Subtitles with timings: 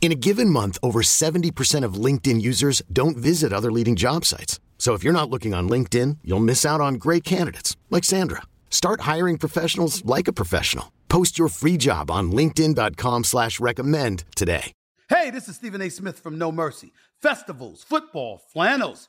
[0.00, 4.58] In a given month, over 70% of LinkedIn users don't visit other leading job sites.
[4.78, 8.42] So if you're not looking on LinkedIn, you'll miss out on great candidates like Sandra.
[8.70, 10.92] Start hiring professionals like a professional.
[11.08, 14.72] Post your free job on LinkedIn.com slash recommend today.
[15.08, 15.88] Hey, this is Stephen A.
[15.88, 16.92] Smith from No Mercy.
[17.22, 19.08] Festivals, football, flannels.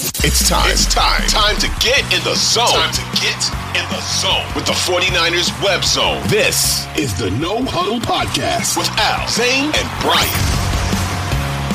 [0.00, 0.70] It's time.
[0.70, 1.20] It's time.
[1.28, 2.68] Time to get in the zone.
[2.68, 3.36] Time to get
[3.76, 6.22] in the zone with the 49ers web zone.
[6.28, 10.40] This is the No Huddle Podcast with Al, Zane, and Brian.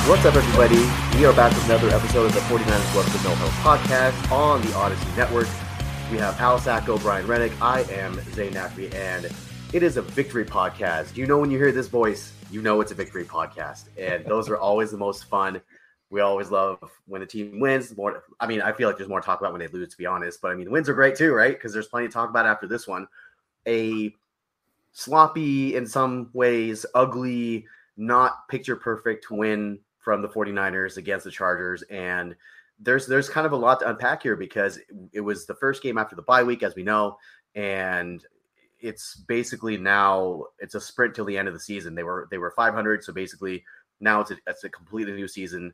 [0.10, 0.82] What's up, everybody?
[1.20, 4.60] We are back with another episode of the 49ers Web Zone No Huddle Podcast on
[4.64, 5.48] the Odyssey Network.
[6.12, 7.52] We have Al Sacco, Brian Rennick.
[7.62, 9.30] I am Zane Nafri, and
[9.72, 11.16] it is a victory podcast.
[11.16, 13.86] You know, when you hear this voice, you know it's a victory podcast.
[14.00, 15.62] And those are always the most fun.
[16.16, 17.96] We always love when the team wins.
[17.98, 19.98] More, I mean, I feel like there's more to talk about when they lose, to
[19.98, 20.42] be honest.
[20.42, 21.54] But I mean, wins are great too, right?
[21.54, 23.06] Because there's plenty to talk about after this one.
[23.68, 24.16] A
[24.94, 27.66] sloppy, in some ways, ugly,
[27.98, 31.82] not picture perfect win from the 49ers against the Chargers.
[31.84, 32.34] And
[32.80, 34.80] there's there's kind of a lot to unpack here because
[35.12, 37.18] it was the first game after the bye week, as we know,
[37.56, 38.24] and
[38.80, 41.94] it's basically now it's a sprint till the end of the season.
[41.94, 43.66] They were they were 500, so basically
[44.00, 45.74] now it's a, it's a completely new season.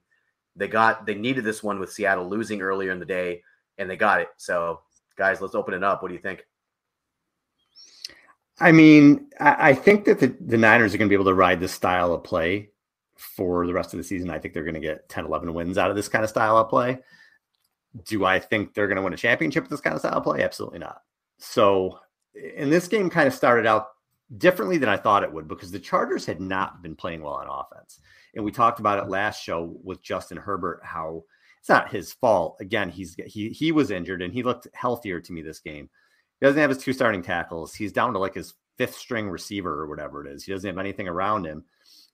[0.55, 3.41] They got they needed this one with Seattle losing earlier in the day,
[3.77, 4.29] and they got it.
[4.37, 4.81] So,
[5.17, 6.01] guys, let's open it up.
[6.01, 6.45] What do you think?
[8.59, 11.59] I mean, I, think that the, the Niners are going to be able to ride
[11.59, 12.69] this style of play
[13.15, 14.29] for the rest of the season.
[14.29, 16.57] I think they're going to get 10, 11 wins out of this kind of style
[16.57, 16.99] of play.
[18.05, 20.23] Do I think they're going to win a championship with this kind of style of
[20.23, 20.43] play?
[20.43, 21.01] Absolutely not.
[21.39, 21.99] So,
[22.55, 23.87] and this game kind of started out
[24.37, 27.47] differently than I thought it would because the Chargers had not been playing well on
[27.47, 27.99] offense.
[28.35, 29.11] And we talked about it mm-hmm.
[29.11, 31.23] last show with Justin Herbert how
[31.59, 32.57] it's not his fault.
[32.59, 35.89] Again, he's he he was injured and he looked healthier to me this game.
[36.39, 37.75] He doesn't have his two starting tackles.
[37.75, 40.43] He's down to like his fifth string receiver or whatever it is.
[40.43, 41.65] He doesn't have anything around him.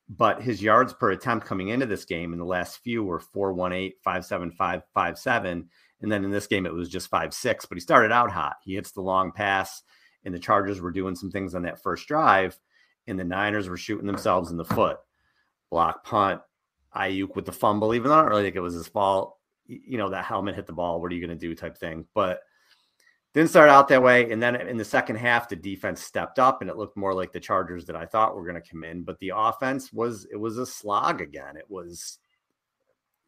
[0.10, 3.94] But his yards per attempt coming into this game in the last few were 418,
[4.04, 5.70] 575, 57.
[6.02, 7.66] And then in this game, it was just 5 6.
[7.66, 8.56] But he started out hot.
[8.64, 9.82] He hits the long pass,
[10.28, 12.60] and the Chargers were doing some things on that first drive,
[13.08, 14.98] and the Niners were shooting themselves in the foot.
[15.72, 16.42] Block punt,
[16.94, 19.38] Aiyuk with the fumble, even though I don't really think it was his fault.
[19.68, 21.02] You know, that helmet hit the ball.
[21.02, 22.06] What are you going to do type thing?
[22.14, 22.42] But
[23.34, 24.30] didn't start out that way.
[24.30, 27.32] And then in the second half, the defense stepped up and it looked more like
[27.32, 29.04] the Chargers that I thought were going to come in.
[29.04, 31.56] But the offense was, it was a slog again.
[31.56, 32.20] It was,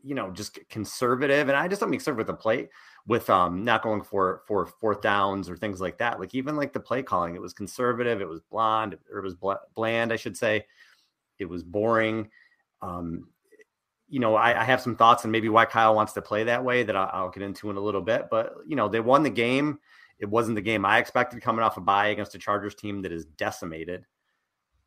[0.04, 1.48] you know, just conservative.
[1.48, 2.70] And I just don't mean conservative with the play
[3.08, 6.20] with um not going for for fourth downs or things like that.
[6.20, 9.36] Like even like the play calling, it was conservative, it was blonde, or it was
[9.76, 10.66] bland, I should say.
[11.38, 12.30] It was boring.
[12.82, 13.30] Um,
[14.10, 16.64] you know, I, I, have some thoughts on maybe why Kyle wants to play that
[16.64, 18.28] way that I'll, I'll, get into in a little bit.
[18.32, 19.80] But you know, they won the game.
[20.18, 23.12] It wasn't the game I expected coming off a bye against a Chargers team that
[23.12, 24.06] is decimated.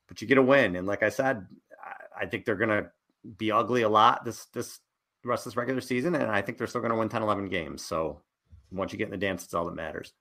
[0.09, 1.47] But you get a win, and like I said,
[1.83, 2.91] I, I think they're to
[3.39, 4.81] be ugly a lot this this
[5.25, 7.49] rest of this regular season, and I think they're still going to win 10, 11
[7.49, 7.84] games.
[7.84, 8.21] So
[8.71, 10.12] once you get in the dance, it's all that matters.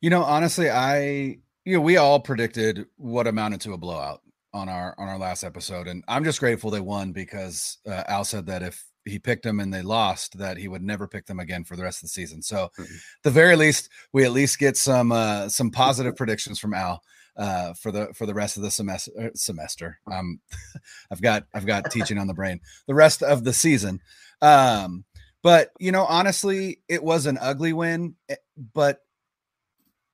[0.00, 4.20] You know, honestly, I you know we all predicted what amounted to a blowout
[4.52, 8.24] on our on our last episode, and I'm just grateful they won because uh, Al
[8.24, 11.40] said that if he picked them and they lost, that he would never pick them
[11.40, 12.42] again for the rest of the season.
[12.42, 12.94] So, mm-hmm.
[13.22, 17.02] the very least, we at least get some uh, some positive predictions from Al
[17.36, 19.10] uh, for the for the rest of the semester.
[19.18, 20.40] Er, semester, um,
[21.10, 22.60] I've got I've got teaching on the brain.
[22.86, 24.00] The rest of the season,
[24.42, 25.04] um,
[25.42, 28.16] but you know, honestly, it was an ugly win.
[28.28, 28.36] Eh,
[28.74, 29.00] but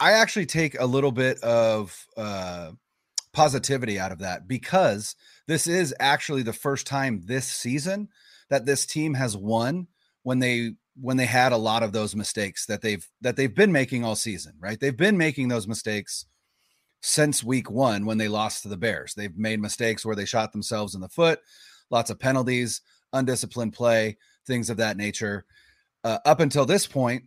[0.01, 2.73] I actually take a little bit of uh,
[3.33, 5.15] positivity out of that because
[5.47, 8.09] this is actually the first time this season
[8.51, 9.87] that this team has won
[10.23, 13.73] when they when they had a lot of those mistakes that they've that they've been
[13.73, 14.79] making all season, right?
[14.79, 16.27] They've been making those mistakes
[17.03, 19.13] since week 1 when they lost to the Bears.
[19.15, 21.41] They've made mistakes where they shot themselves in the foot,
[21.91, 22.81] lots of penalties,
[23.13, 24.17] undisciplined play,
[24.47, 25.45] things of that nature.
[26.05, 27.25] Uh, up until this point,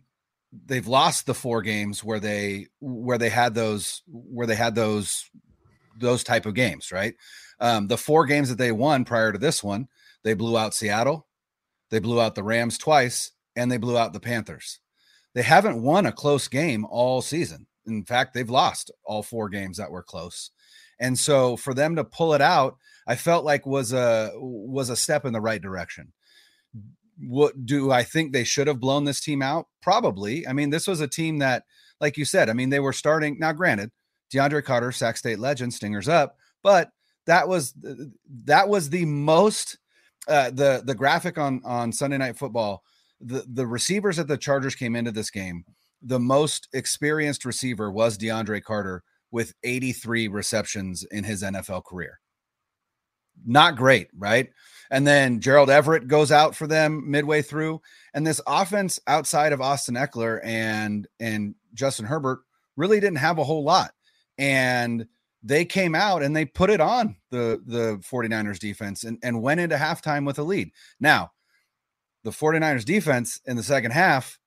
[0.64, 5.30] they've lost the four games where they where they had those where they had those
[5.98, 7.14] those type of games, right?
[7.60, 9.88] Um, the four games that they won prior to this one,
[10.24, 11.26] they blew out Seattle,
[11.90, 14.80] they blew out the Rams twice, and they blew out the Panthers.
[15.34, 17.66] They haven't won a close game all season.
[17.86, 20.50] In fact, they've lost all four games that were close.
[20.98, 24.96] And so for them to pull it out, I felt like was a was a
[24.96, 26.12] step in the right direction.
[27.18, 29.68] What do I think they should have blown this team out?
[29.80, 30.46] Probably.
[30.46, 31.64] I mean, this was a team that,
[32.00, 33.38] like you said, I mean, they were starting.
[33.38, 33.90] Now, granted,
[34.32, 36.90] DeAndre Carter, Sac State legend, stingers up, but
[37.26, 37.74] that was
[38.44, 39.78] that was the most
[40.28, 42.82] uh, the the graphic on on Sunday Night Football.
[43.20, 45.64] The the receivers that the Chargers came into this game,
[46.02, 52.20] the most experienced receiver was DeAndre Carter with 83 receptions in his NFL career.
[53.44, 54.50] Not great, right?
[54.90, 57.80] And then Gerald Everett goes out for them midway through.
[58.14, 62.40] And this offense outside of Austin Ekeler and and Justin Herbert
[62.76, 63.92] really didn't have a whole lot.
[64.38, 65.06] And
[65.42, 69.60] they came out and they put it on the the 49ers defense and, and went
[69.60, 70.70] into halftime with a lead.
[70.98, 71.32] Now,
[72.24, 74.38] the 49ers defense in the second half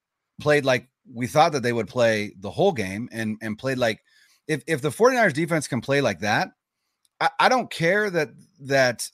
[0.42, 4.02] played like we thought that they would play the whole game and and played like
[4.48, 6.50] if if the 49ers defense can play like that,
[7.20, 8.30] I, I don't care that
[8.62, 9.10] that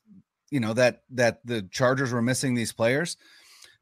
[0.49, 3.17] you know that that the Chargers were missing these players.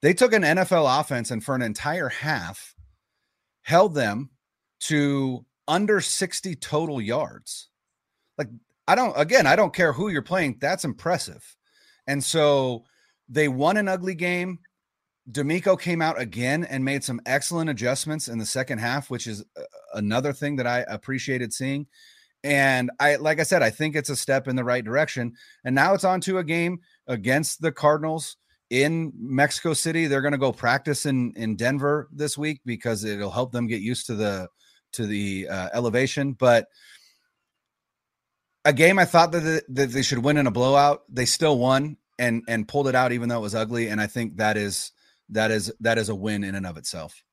[0.02, 2.76] They took an NFL offense and for an entire half
[3.62, 4.30] held them
[4.82, 7.70] to under 60 total yards.
[8.38, 8.50] Like
[8.88, 11.56] I don't again, I don't care who you're playing, that's impressive.
[12.08, 12.84] And so
[13.30, 14.60] they won an ugly game.
[15.32, 19.44] DeMeco came out again and made some excellent adjustments in the second half, which is
[19.94, 21.88] another thing that I appreciated seeing.
[22.44, 25.34] And I, like I said, I think it's a step in the right direction.
[25.64, 28.36] And now it's on to a game against the Cardinals
[28.70, 30.08] in Mexico City.
[30.08, 33.82] They're going to go practice in in Denver this week because it'll help them get
[33.82, 34.50] used to the
[34.94, 36.34] to the uh, elevation.
[36.34, 36.68] But
[38.66, 41.58] a game I thought that, the, that they should win in a blowout, they still
[41.58, 43.88] won and and pulled it out even though it was ugly.
[43.88, 44.92] And I think that is
[45.34, 47.24] that is that is a win in and of itself.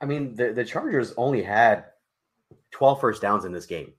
[0.00, 1.84] I mean, the, the Chargers only had
[2.72, 3.92] 12 first downs in this game,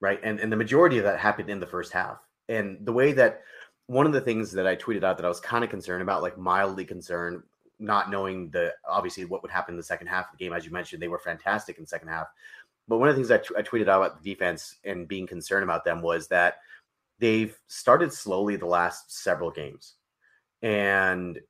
[0.00, 0.20] right?
[0.22, 2.18] And and the majority of that happened in the first half.
[2.48, 3.42] And the way that
[3.86, 6.22] one of the things that I tweeted out that I was kind of concerned about,
[6.22, 7.42] like mildly concerned,
[7.78, 10.64] not knowing the obviously what would happen in the second half of the game, as
[10.64, 12.28] you mentioned, they were fantastic in the second half.
[12.86, 15.26] But one of the things I, t- I tweeted out about the defense and being
[15.26, 16.58] concerned about them was that
[17.18, 19.94] they've started slowly the last several games,
[20.62, 21.40] and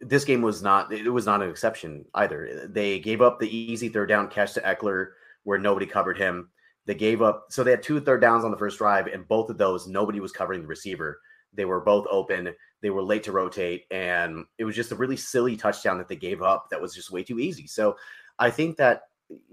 [0.00, 2.68] this game was not it was not an exception either.
[2.70, 5.10] They gave up the easy third down catch to Ekeler
[5.44, 6.50] where nobody covered him.
[6.86, 9.50] They gave up, so they had two third downs on the first drive, and both
[9.50, 11.20] of those, nobody was covering the receiver.
[11.52, 12.54] They were both open.
[12.80, 16.16] They were late to rotate, and it was just a really silly touchdown that they
[16.16, 17.66] gave up that was just way too easy.
[17.66, 17.96] So
[18.38, 19.02] I think that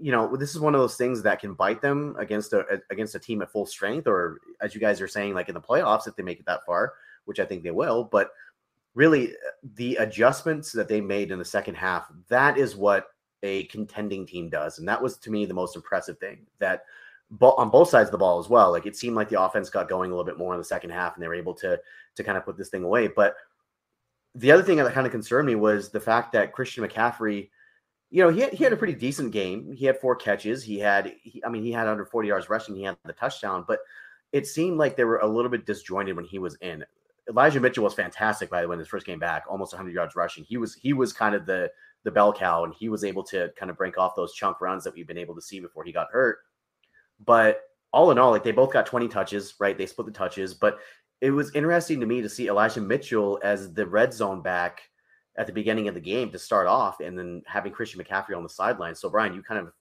[0.00, 3.14] you know this is one of those things that can bite them against a against
[3.14, 6.06] a team at full strength, or as you guys are saying, like in the playoffs
[6.06, 6.94] if they make it that far,
[7.26, 8.04] which I think they will.
[8.04, 8.30] But
[8.96, 13.08] really, uh, the adjustments that they made in the second half, that is what
[13.42, 14.78] a contending team does.
[14.78, 16.82] And that was to me the most impressive thing that
[17.40, 18.72] on both sides of the ball as well.
[18.72, 20.90] Like it seemed like the offense got going a little bit more in the second
[20.90, 21.78] half and they were able to
[22.16, 23.08] to kind of put this thing away.
[23.08, 23.34] But
[24.34, 27.50] the other thing that kind of concerned me was the fact that Christian McCaffrey,
[28.10, 29.72] you know, he had, he had a pretty decent game.
[29.72, 30.62] He had four catches.
[30.62, 32.76] He had, he, I mean, he had under 40 yards rushing.
[32.76, 33.80] He had the touchdown, but
[34.32, 36.84] it seemed like they were a little bit disjointed when he was in.
[37.28, 40.14] Elijah Mitchell was fantastic, by the way, when his first came back, almost 100 yards
[40.14, 40.44] rushing.
[40.44, 41.70] He was he was kind of the
[42.04, 44.84] the bell cow, and he was able to kind of break off those chunk runs
[44.84, 46.38] that we've been able to see before he got hurt.
[47.24, 49.76] But all in all, like they both got 20 touches, right?
[49.76, 50.78] They split the touches, but
[51.20, 54.82] it was interesting to me to see Elijah Mitchell as the red zone back
[55.36, 58.42] at the beginning of the game to start off, and then having Christian McCaffrey on
[58.42, 58.94] the sideline.
[58.94, 59.72] So, Brian, you kind of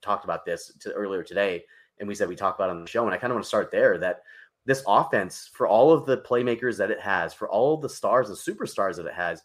[0.00, 1.64] talked about this to, earlier today,
[1.98, 3.48] and we said we talked about on the show, and I kind of want to
[3.48, 4.22] start there that
[4.66, 8.28] this offense, for all of the playmakers that it has, for all of the stars
[8.28, 9.42] and superstars that it has,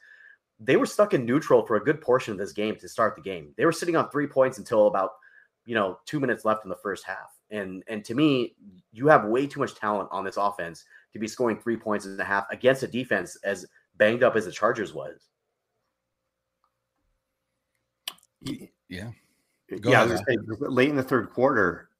[0.59, 3.21] they were stuck in neutral for a good portion of this game to start the
[3.21, 3.53] game.
[3.55, 5.11] They were sitting on three points until about
[5.65, 7.37] you know two minutes left in the first half.
[7.51, 8.55] And and to me,
[8.91, 12.19] you have way too much talent on this offense to be scoring three points and
[12.19, 13.65] a half against a defense as
[13.97, 15.27] banged up as the Chargers was.
[18.89, 19.11] Yeah.
[19.79, 21.90] Go yeah, say, late in the third quarter,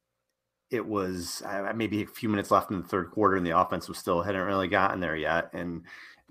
[0.72, 3.88] it was uh, maybe a few minutes left in the third quarter, and the offense
[3.88, 5.50] was still hadn't really gotten there yet.
[5.54, 5.84] And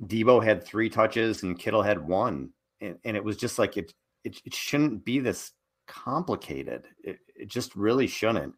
[0.07, 2.51] Deebo had three touches and Kittle had one.
[2.81, 3.93] and, and it was just like it,
[4.25, 5.53] it it shouldn't be this
[5.87, 6.87] complicated.
[7.05, 8.55] It, it just really shouldn't.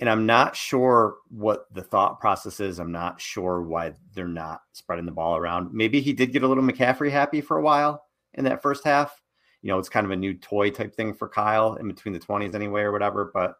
[0.00, 2.80] And I'm not sure what the thought process is.
[2.80, 5.72] I'm not sure why they're not spreading the ball around.
[5.72, 8.02] Maybe he did get a little McCaffrey happy for a while
[8.34, 9.22] in that first half.
[9.62, 12.20] You know, it's kind of a new toy type thing for Kyle in between the
[12.20, 13.30] 20s anyway, or whatever.
[13.32, 13.54] But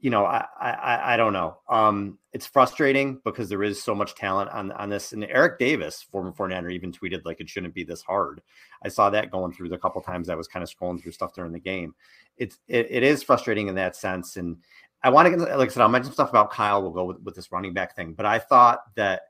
[0.00, 1.58] you know, I, I I don't know.
[1.68, 5.12] Um, it's frustrating because there is so much talent on on this.
[5.12, 8.40] And Eric Davis, former 49er, even tweeted like it shouldn't be this hard.
[8.82, 11.34] I saw that going through the couple times I was kind of scrolling through stuff
[11.34, 11.94] during the game.
[12.38, 14.36] It's it, it is frustrating in that sense.
[14.36, 14.56] And
[15.02, 16.80] I want to get like I said, I'll mention stuff about Kyle.
[16.82, 18.14] We'll go with, with this running back thing.
[18.14, 19.22] But I thought that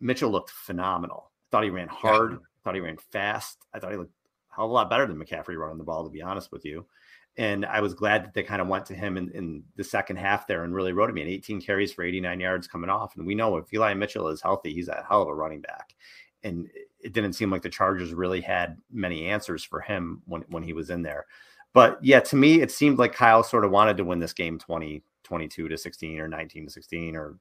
[0.00, 1.30] Mitchell looked phenomenal.
[1.30, 2.34] I thought he ran hard.
[2.34, 3.58] I thought he ran fast.
[3.74, 4.14] I thought he looked
[4.52, 6.64] a hell of a lot better than McCaffrey running the ball, to be honest with
[6.64, 6.86] you.
[7.38, 10.16] And I was glad that they kind of went to him in, in the second
[10.16, 11.22] half there and really rode me.
[11.22, 13.16] And 18 carries for 89 yards coming off.
[13.16, 15.94] And we know if Eli Mitchell is healthy, he's a hell of a running back.
[16.44, 16.68] And
[17.00, 20.74] it didn't seem like the Chargers really had many answers for him when, when he
[20.74, 21.26] was in there.
[21.72, 24.58] But yeah, to me, it seemed like Kyle sort of wanted to win this game
[24.58, 27.38] 20, 22 to 16 or 19 to 16 or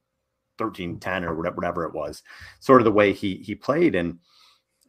[0.57, 2.23] 13 10 or whatever, whatever it was,
[2.59, 3.95] sort of the way he he played.
[3.95, 4.19] And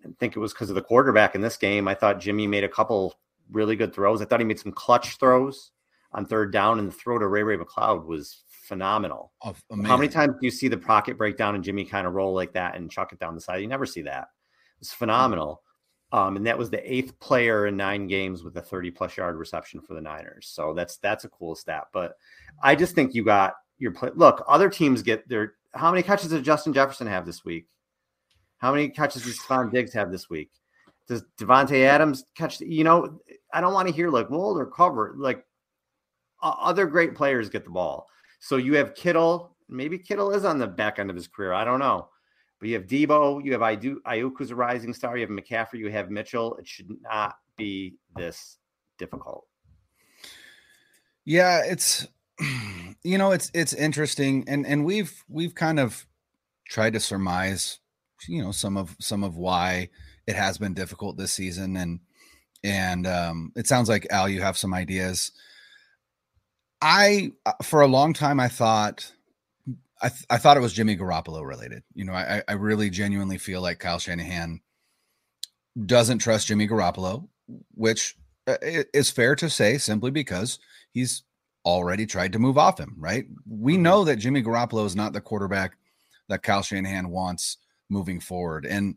[0.04, 1.88] I think it was because of the quarterback in this game.
[1.88, 3.14] I thought Jimmy made a couple
[3.52, 4.21] really good throws.
[4.21, 5.71] I thought he made some clutch throws
[6.12, 9.32] on third down, and the throw to Ray Ray McCloud was phenomenal.
[9.42, 9.54] Oh,
[9.85, 12.35] How many times do you see the pocket break down and Jimmy kind of roll
[12.35, 13.61] like that and chuck it down the side?
[13.61, 14.28] You never see that.
[14.80, 15.62] It's phenomenal.
[16.12, 19.37] Um, and that was the eighth player in nine games with a 30 plus yard
[19.37, 20.47] reception for the Niners.
[20.52, 21.85] So that's that's a cool stat.
[21.92, 22.16] But
[22.62, 24.11] I just think you got your play.
[24.14, 25.54] Look, other teams get their.
[25.75, 27.66] How many catches did Justin Jefferson have this week?
[28.59, 30.50] How many catches does Stefon Diggs have this week?
[31.09, 32.61] Does Davante Adams catch?
[32.61, 33.18] You know,
[33.52, 35.14] I don't want to hear like well or cover.
[35.16, 35.44] Like
[36.42, 38.09] uh, other great players get the ball.
[38.40, 39.56] So you have Kittle.
[39.68, 41.52] Maybe Kittle is on the back end of his career.
[41.52, 42.09] I don't know.
[42.59, 45.16] But you have Deebo, you have Aiyuk, who's a rising star.
[45.16, 46.56] You have McCaffrey, you have Mitchell.
[46.56, 48.59] It should not be this
[48.99, 49.47] difficult.
[51.25, 52.06] Yeah, it's
[53.02, 56.06] you know it's it's interesting, and and we've we've kind of
[56.68, 57.78] tried to surmise,
[58.28, 59.90] you know, some of some of why
[60.26, 62.00] it has been difficult this season, and
[62.64, 65.33] and um, it sounds like Al, you have some ideas.
[66.81, 69.11] I uh, for a long time I thought
[70.02, 71.85] I, th- I thought it was Jimmy Garoppolo related.
[71.95, 74.61] You know, I, I really genuinely feel like Kyle Shanahan
[75.87, 77.28] doesn't trust Jimmy Garoppolo,
[77.75, 78.16] which
[78.49, 80.59] uh, is fair to say simply because
[80.90, 81.23] he's
[81.64, 83.26] already tried to move off him, right?
[83.49, 83.83] We mm-hmm.
[83.83, 85.76] know that Jimmy Garoppolo is not the quarterback
[86.28, 88.66] that Kyle Shanahan wants moving forward.
[88.66, 88.97] And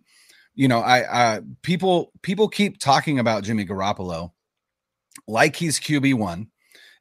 [0.55, 4.31] you know, I, people people keep talking about Jimmy Garoppolo
[5.27, 6.47] like he's QB1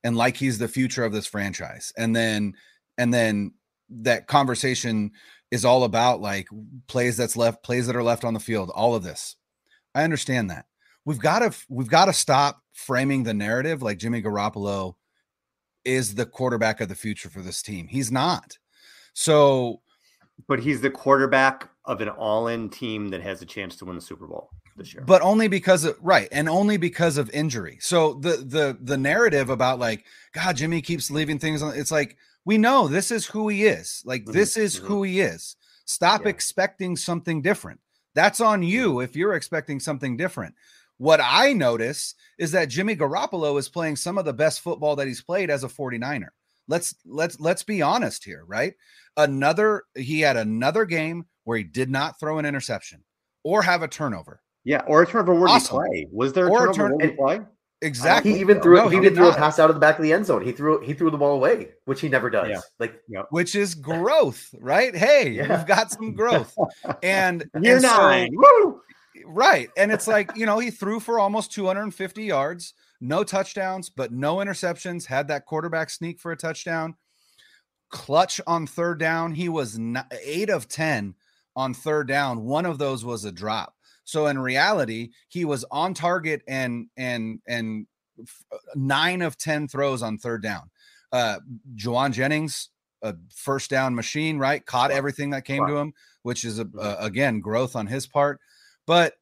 [0.02, 1.92] and like he's the future of this franchise.
[1.96, 2.54] And then
[2.98, 3.54] and then
[3.90, 5.12] that conversation
[5.50, 6.48] is all about like
[6.88, 9.36] plays that's left, plays that are left on the field, all of this.
[9.94, 10.66] I understand that.
[11.04, 14.94] We've got to we've got to stop framing the narrative like Jimmy Garoppolo
[15.84, 17.86] is the quarterback of the future for this team.
[17.86, 18.58] He's not.
[19.12, 19.80] So
[20.48, 24.02] but he's the quarterback of an all-in team that has a chance to win the
[24.02, 25.04] Super Bowl this year.
[25.04, 27.78] But only because of right, and only because of injury.
[27.80, 31.76] So the the the narrative about like God, Jimmy keeps leaving things on.
[31.76, 34.02] It's like we know this is who he is.
[34.04, 34.32] Like mm-hmm.
[34.32, 34.86] this is mm-hmm.
[34.86, 35.56] who he is.
[35.84, 36.30] Stop yeah.
[36.30, 37.80] expecting something different.
[38.14, 40.54] That's on you if you're expecting something different.
[40.98, 45.08] What I notice is that Jimmy Garoppolo is playing some of the best football that
[45.08, 46.28] he's played as a 49er.
[46.68, 48.74] Let's let's let's be honest here, right?
[49.16, 53.04] Another he had another game where he did not throw an interception
[53.42, 54.40] or have a turnover.
[54.64, 55.76] Yeah, or a turnover worthy awesome.
[55.76, 56.08] play.
[56.10, 57.40] Was there a or turnover a turn- play?
[57.82, 58.32] Exactly.
[58.32, 59.34] He even threw no, he, he even threw not.
[59.34, 60.42] a pass out of the back of the end zone.
[60.42, 62.48] He threw he threw the ball away, which he never does.
[62.48, 62.60] Yeah.
[62.78, 62.94] Like
[63.30, 64.96] which is growth, right?
[64.96, 65.58] Hey, yeah.
[65.58, 66.56] you've got some growth.
[67.02, 68.30] And and nine.
[68.32, 68.80] So, Woo!
[69.26, 69.68] Right.
[69.76, 74.36] And it's like, you know, he threw for almost 250 yards, no touchdowns, but no
[74.36, 76.94] interceptions, had that quarterback sneak for a touchdown.
[77.90, 79.34] Clutch on third down.
[79.34, 79.78] He was
[80.10, 81.14] 8 of 10
[81.56, 82.44] on third down.
[82.44, 83.74] One of those was a drop.
[84.04, 87.86] So in reality, he was on target and and and
[88.52, 90.70] uh, nine of ten throws on third down.
[91.12, 91.38] Uh
[91.76, 92.68] Jauan Jennings,
[93.02, 94.64] a first down machine, right?
[94.64, 95.68] Caught everything that came wow.
[95.68, 97.04] to him, which is a, mm-hmm.
[97.04, 98.40] again growth on his part.
[98.86, 99.14] But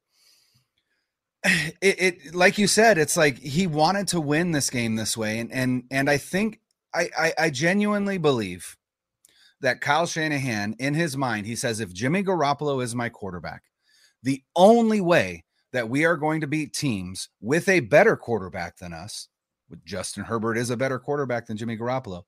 [1.44, 5.38] it, it, like you said, it's like he wanted to win this game this way,
[5.38, 6.60] and and and I think
[6.94, 8.76] I, I, I genuinely believe
[9.62, 13.62] that Kyle Shanahan, in his mind, he says if Jimmy Garoppolo is my quarterback,
[14.22, 18.92] the only way that we are going to beat teams with a better quarterback than
[18.92, 19.28] us,
[19.70, 22.24] with Justin Herbert is a better quarterback than Jimmy Garoppolo,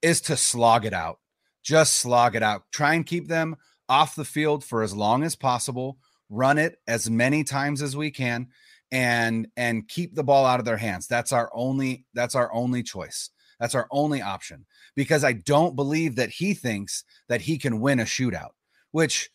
[0.00, 1.18] is to slog it out.
[1.62, 2.62] Just slog it out.
[2.70, 3.56] Try and keep them
[3.88, 5.98] off the field for as long as possible.
[6.30, 8.48] run it as many times as we can
[8.90, 11.06] and and keep the ball out of their hands.
[11.06, 13.30] That's our only that's our only choice.
[13.60, 18.00] That's our only option because I don't believe that he thinks that he can win
[18.00, 18.50] a shootout,
[18.92, 19.30] which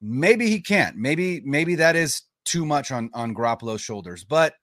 [0.00, 0.96] maybe he can't.
[0.96, 4.54] Maybe maybe that is too much on on Garoppolo's shoulders, but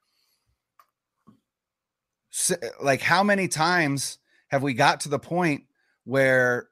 [2.81, 5.63] like how many times have we got to the point
[6.05, 6.69] where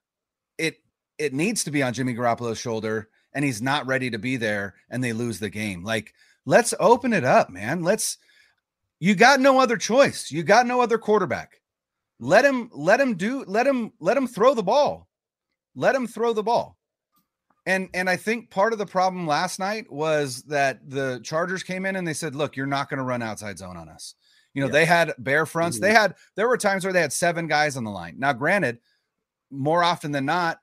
[0.57, 0.77] it
[1.17, 4.75] it needs to be on Jimmy Garoppolo's shoulder and he's not ready to be there
[4.89, 5.83] and they lose the game.
[5.83, 6.13] Like
[6.45, 7.83] let's open it up, man.
[7.83, 8.17] Let's
[8.99, 10.31] you got no other choice.
[10.31, 11.58] You got no other quarterback.
[12.19, 15.07] Let him let him do let him let him throw the ball.
[15.75, 16.77] Let him throw the ball.
[17.65, 21.85] And and I think part of the problem last night was that the Chargers came
[21.85, 24.15] in and they said, "Look, you're not going to run outside zone on us."
[24.53, 24.73] You know, yeah.
[24.73, 25.77] they had bear fronts.
[25.77, 25.85] Mm-hmm.
[25.85, 28.15] They had there were times where they had seven guys on the line.
[28.17, 28.79] Now, granted,
[29.51, 30.59] more often than not,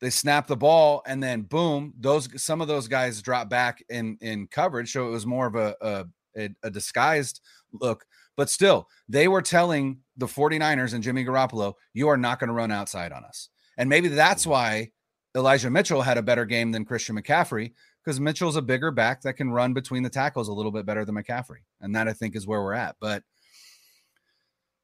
[0.00, 4.18] they snap the ball and then boom, those some of those guys drop back in
[4.20, 4.92] in coverage.
[4.92, 6.06] So it was more of a
[6.36, 7.40] a, a disguised
[7.72, 8.04] look.
[8.36, 12.54] But still, they were telling the 49ers and Jimmy Garoppolo, you are not going to
[12.54, 13.48] run outside on us.
[13.76, 14.50] And maybe that's mm-hmm.
[14.52, 14.90] why
[15.36, 17.72] Elijah Mitchell had a better game than Christian McCaffrey
[18.04, 21.04] because Mitchell's a bigger back that can run between the tackles a little bit better
[21.04, 21.60] than McCaffrey.
[21.80, 22.96] And that I think is where we're at.
[23.00, 23.22] But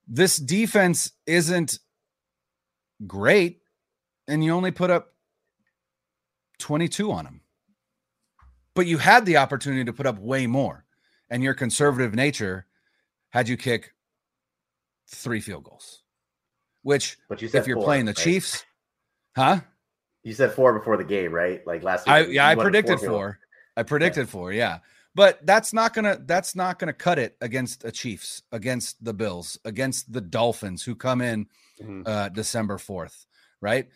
[0.06, 1.78] this defense isn't
[3.06, 3.60] great.
[4.28, 5.14] And you only put up
[6.58, 7.40] 22 on them.
[8.74, 10.84] But you had the opportunity to put up way more.
[11.30, 12.67] And your conservative nature
[13.30, 13.92] had you kick
[15.08, 16.02] three field goals.
[16.82, 18.16] Which, but you said if you're four, playing the right?
[18.16, 18.64] Chiefs,
[19.36, 19.60] huh?
[20.22, 21.66] You said four before the game, right?
[21.66, 22.14] Like last week.
[22.14, 23.08] I, yeah, I predicted four.
[23.08, 23.38] four.
[23.76, 24.30] I predicted yeah.
[24.30, 24.52] four.
[24.52, 24.78] Yeah,
[25.14, 29.58] but that's not gonna that's not gonna cut it against the Chiefs, against the Bills,
[29.64, 31.46] against the Dolphins, who come in
[31.82, 32.02] mm-hmm.
[32.06, 33.26] uh, December fourth,
[33.60, 33.88] right?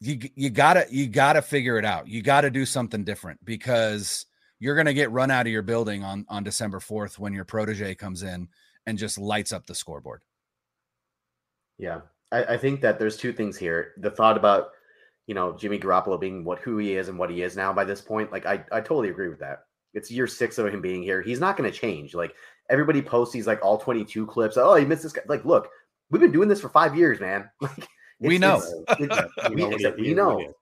[0.00, 2.08] You you gotta you gotta figure it out.
[2.08, 4.26] You got to do something different because
[4.62, 7.96] you're gonna get run out of your building on on December fourth when your protege
[7.96, 8.48] comes in
[8.86, 10.22] and just lights up the scoreboard.
[11.78, 13.92] Yeah, I, I think that there's two things here.
[13.96, 14.68] The thought about
[15.26, 17.82] you know Jimmy Garoppolo being what who he is and what he is now by
[17.82, 19.64] this point, like I I totally agree with that.
[19.94, 21.22] It's year six of him being here.
[21.22, 22.14] He's not going to change.
[22.14, 22.32] Like
[22.70, 24.56] everybody posts these like all 22 clips.
[24.56, 25.22] Oh, he missed this guy.
[25.26, 25.68] Like, look,
[26.08, 27.50] we've been doing this for five years, man.
[27.60, 27.88] Like
[28.20, 28.62] we know.
[28.90, 30.54] It's, it's, we, we know.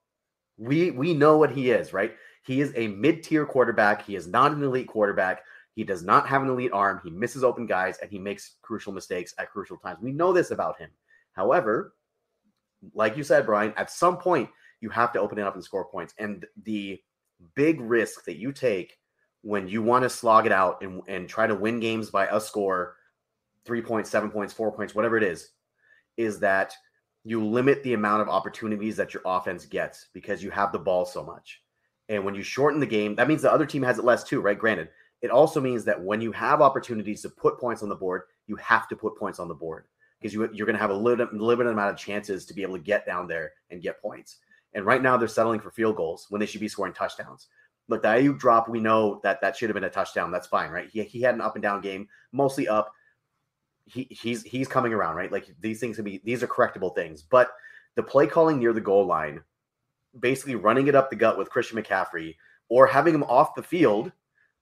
[0.57, 2.15] We we know what he is, right?
[2.43, 4.05] He is a mid-tier quarterback.
[4.05, 5.43] He is not an elite quarterback.
[5.73, 6.99] He does not have an elite arm.
[7.03, 9.99] He misses open guys and he makes crucial mistakes at crucial times.
[10.01, 10.89] We know this about him.
[11.33, 11.93] However,
[12.93, 14.49] like you said, Brian, at some point
[14.81, 16.13] you have to open it up and score points.
[16.17, 16.99] And the
[17.55, 18.97] big risk that you take
[19.43, 22.39] when you want to slog it out and, and try to win games by a
[22.39, 22.95] score,
[23.65, 25.51] three points, seven points, four points, whatever it is,
[26.17, 26.73] is that
[27.23, 31.05] you limit the amount of opportunities that your offense gets because you have the ball
[31.05, 31.60] so much.
[32.11, 34.41] And when you shorten the game, that means the other team has it less too,
[34.41, 34.59] right?
[34.59, 34.89] Granted,
[35.21, 38.57] it also means that when you have opportunities to put points on the board, you
[38.57, 39.85] have to put points on the board
[40.19, 42.75] because you, you're going to have a limited, limited amount of chances to be able
[42.75, 44.39] to get down there and get points.
[44.73, 47.47] And right now they're settling for field goals when they should be scoring touchdowns.
[47.87, 50.31] Look, the Aiyuk drop, we know that that should have been a touchdown.
[50.31, 50.89] That's fine, right?
[50.91, 52.91] He, he had an up and down game, mostly up.
[53.85, 55.31] He, he's he's coming around, right?
[55.31, 57.51] Like these things can be these are correctable things, but
[57.95, 59.41] the play calling near the goal line,
[60.19, 62.35] basically running it up the gut with Christian McCaffrey
[62.69, 64.11] or having him off the field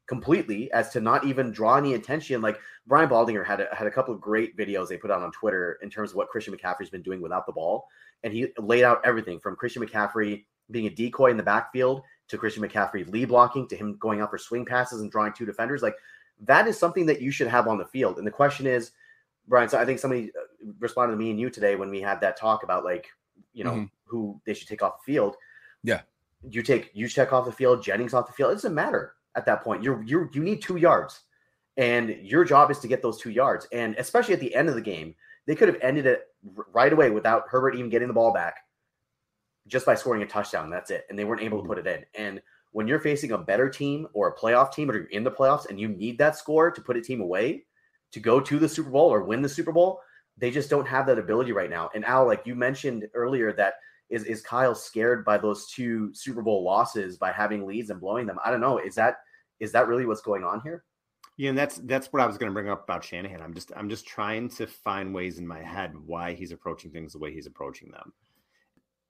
[0.07, 2.41] completely as to not even draw any attention.
[2.41, 5.31] Like Brian Baldinger had a, had a couple of great videos they put out on
[5.31, 7.87] Twitter in terms of what Christian McCaffrey's been doing without the ball,
[8.23, 12.37] and he laid out everything from Christian McCaffrey being a decoy in the backfield to
[12.37, 15.81] Christian McCaffrey lead blocking to him going out for swing passes and drawing two defenders.
[15.81, 15.95] Like
[16.41, 18.17] that is something that you should have on the field.
[18.17, 18.91] And the question is,
[19.47, 22.21] Brian, so I think somebody uh, responded to me and you today when we had
[22.21, 23.07] that talk about like,
[23.53, 23.85] you know, mm-hmm.
[24.05, 25.35] who they should take off the field.
[25.83, 26.01] Yeah.
[26.47, 28.51] You take you check off the field, Jennings off the field.
[28.51, 29.83] It doesn't matter at that point.
[29.83, 31.21] You're you you need two yards,
[31.77, 33.67] and your job is to get those two yards.
[33.73, 36.27] And especially at the end of the game, they could have ended it
[36.71, 38.59] right away without Herbert even getting the ball back,
[39.67, 40.69] just by scoring a touchdown.
[40.69, 41.73] That's it, and they weren't able to mm-hmm.
[41.73, 42.05] put it in.
[42.15, 45.31] And when you're facing a better team or a playoff team, or you're in the
[45.31, 47.65] playoffs, and you need that score to put a team away
[48.11, 49.99] to go to the Super Bowl or win the Super Bowl,
[50.39, 51.89] they just don't have that ability right now.
[51.93, 53.75] And Al, like you mentioned earlier, that
[54.09, 58.25] is is Kyle scared by those two Super Bowl losses by having leads and blowing
[58.25, 58.39] them?
[58.43, 58.77] I don't know.
[58.77, 59.17] Is that
[59.59, 60.83] is that really what's going on here?
[61.37, 63.41] Yeah, and that's that's what I was going to bring up about Shanahan.
[63.41, 67.13] I'm just I'm just trying to find ways in my head why he's approaching things
[67.13, 68.11] the way he's approaching them.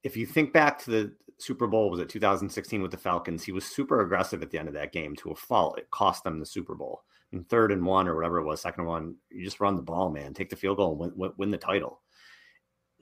[0.04, 3.44] If you think back to the Super Bowl, was it 2016 with the Falcons?
[3.44, 5.78] He was super aggressive at the end of that game to a fault.
[5.78, 7.04] It cost them the Super Bowl.
[7.32, 10.10] In third and one or whatever it was, second one, you just run the ball,
[10.10, 10.34] man.
[10.34, 12.02] Take the field goal and win, win the title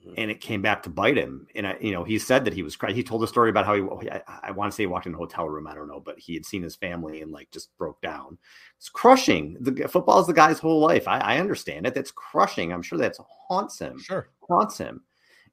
[0.00, 0.14] mm-hmm.
[0.16, 1.46] and it came back to bite him.
[1.54, 2.94] And I, you know, he said that he was crying.
[2.94, 5.14] He told a story about how he, I, I want to say he walked in
[5.14, 5.66] a hotel room.
[5.66, 8.38] I don't know, but he had seen his family and like just broke down.
[8.76, 9.56] It's crushing.
[9.60, 11.08] The football is the guy's whole life.
[11.08, 11.94] I, I understand it.
[11.94, 12.72] That's crushing.
[12.72, 13.98] I'm sure that's haunts him.
[13.98, 15.02] Sure, haunts him.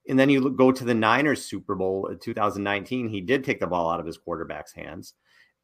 [0.08, 3.10] And then you go to the Niners Super Bowl uh, in 2019.
[3.10, 5.16] He did take the ball out of his quarterback's hands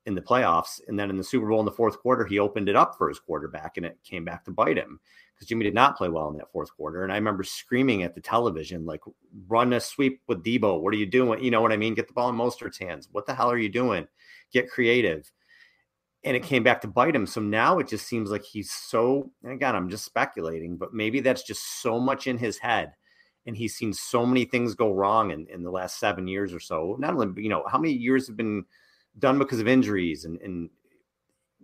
[0.06, 0.82] in the playoffs.
[0.88, 3.08] And then in the Super Bowl in the fourth quarter, he opened it up for
[3.08, 5.00] his quarterback and it came back to bite him
[5.34, 7.04] because Jimmy did not play well in that fourth quarter.
[7.04, 9.02] And I remember screaming at the television, like,
[9.48, 10.82] run a sweep with Deebo.
[10.82, 11.44] What are you doing?
[11.44, 11.94] You know what I mean?
[11.94, 13.10] Get the ball in Mostert's hands.
[13.12, 14.08] What the hell are you doing?
[14.52, 15.32] Get creative.
[16.24, 17.26] And it came back to bite him.
[17.26, 21.42] So now it just seems like he's so, again, I'm just speculating, but maybe that's
[21.42, 22.94] just so much in his head.
[23.48, 26.60] And he's seen so many things go wrong in, in the last seven years or
[26.60, 26.96] so.
[27.00, 28.66] Not only, you know, how many years have been
[29.20, 30.70] done because of injuries and, and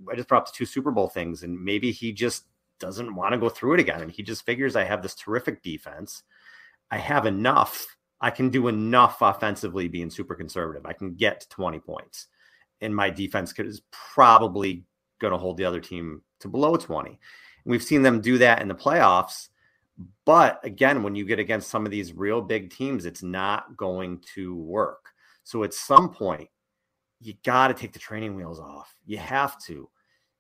[0.10, 2.46] I just brought up the two Super Bowl things, and maybe he just
[2.80, 4.02] doesn't want to go through it again.
[4.02, 6.24] And he just figures I have this terrific defense.
[6.92, 7.86] I have enough.
[8.22, 10.86] I can do enough offensively being super conservative.
[10.86, 12.28] I can get to 20 points.
[12.82, 14.86] And my defense is probably
[15.20, 17.10] going to hold the other team to below 20.
[17.10, 17.18] And
[17.66, 19.50] we've seen them do that in the playoffs.
[20.26, 24.22] But again, when you get against some of these real big teams, it's not going
[24.36, 25.10] to work.
[25.44, 26.50] So at some point,
[27.20, 28.96] you got to take the training wheels off.
[29.06, 29.90] You have to.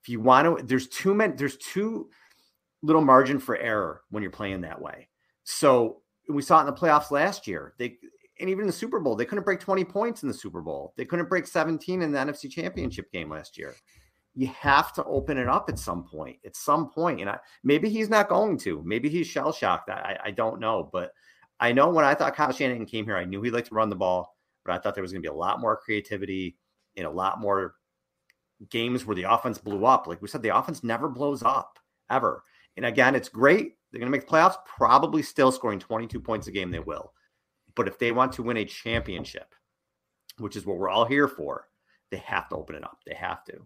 [0.01, 2.09] If you want to, there's too many, there's too,
[2.81, 5.09] little margin for error when you're playing that way.
[5.43, 7.73] So we saw it in the playoffs last year.
[7.77, 7.97] They
[8.39, 10.93] and even in the Super Bowl, they couldn't break 20 points in the Super Bowl.
[10.95, 13.73] They couldn't break 17 in the NFC Championship game last year.
[14.35, 16.37] You have to open it up at some point.
[16.45, 18.83] At some point, and I, maybe he's not going to.
[18.85, 19.89] Maybe he's shell shocked.
[19.89, 21.13] I, I don't know, but
[21.59, 23.89] I know when I thought Kyle Shanahan came here, I knew he liked to run
[23.89, 26.55] the ball, but I thought there was going to be a lot more creativity
[26.97, 27.75] and a lot more
[28.69, 30.07] games where the offense blew up.
[30.07, 31.79] Like we said, the offense never blows up
[32.09, 32.43] ever.
[32.75, 33.75] And again, it's great.
[33.91, 36.71] They're going to make the playoffs, probably still scoring 22 points a game.
[36.71, 37.13] They will.
[37.75, 39.53] But if they want to win a championship,
[40.39, 41.67] which is what we're all here for,
[42.11, 42.99] they have to open it up.
[43.05, 43.65] They have to.